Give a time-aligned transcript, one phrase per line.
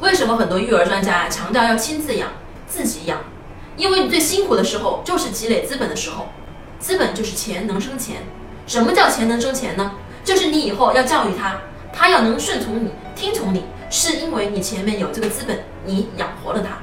[0.00, 2.28] 为什么很多育儿专家强调要亲自养
[2.66, 3.18] 自己养？
[3.76, 6.28] 因为你最辛苦的时候就是积累资本的时候
[6.78, 8.22] 资本就是钱能生钱。
[8.66, 9.92] 什么叫钱能生钱呢？
[10.24, 11.58] 就是你以后要教育他
[11.92, 16.78] 他要能顺从你听从你是因为你前面有这个资本你养活了他。